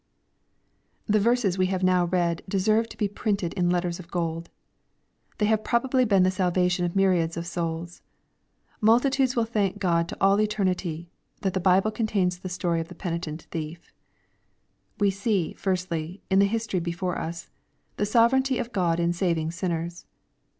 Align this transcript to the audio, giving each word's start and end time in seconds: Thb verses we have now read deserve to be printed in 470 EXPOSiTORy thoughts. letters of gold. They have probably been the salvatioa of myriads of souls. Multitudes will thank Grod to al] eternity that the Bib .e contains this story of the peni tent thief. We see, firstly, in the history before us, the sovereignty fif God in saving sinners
Thb 1.07 1.19
verses 1.19 1.59
we 1.59 1.67
have 1.67 1.83
now 1.83 2.05
read 2.05 2.41
deserve 2.49 2.89
to 2.89 2.97
be 2.97 3.07
printed 3.07 3.53
in 3.53 3.65
470 3.69 3.69
EXPOSiTORy 3.69 3.99
thoughts. 3.99 3.99
letters 3.99 3.99
of 4.39 4.43
gold. 4.43 4.49
They 5.37 5.45
have 5.45 5.63
probably 5.63 6.05
been 6.05 6.23
the 6.23 6.31
salvatioa 6.31 6.85
of 6.85 6.95
myriads 6.95 7.37
of 7.37 7.45
souls. 7.45 8.01
Multitudes 8.81 9.35
will 9.35 9.45
thank 9.45 9.79
Grod 9.79 10.07
to 10.07 10.17
al] 10.19 10.41
eternity 10.41 11.11
that 11.41 11.53
the 11.53 11.59
Bib 11.59 11.85
.e 11.85 11.91
contains 11.91 12.39
this 12.39 12.51
story 12.51 12.79
of 12.81 12.87
the 12.87 12.95
peni 12.95 13.21
tent 13.21 13.43
thief. 13.51 13.93
We 14.99 15.11
see, 15.11 15.53
firstly, 15.53 16.23
in 16.31 16.39
the 16.39 16.45
history 16.45 16.79
before 16.79 17.19
us, 17.19 17.51
the 17.97 18.05
sovereignty 18.07 18.57
fif 18.57 18.71
God 18.71 18.99
in 18.99 19.13
saving 19.13 19.51
sinners 19.51 20.07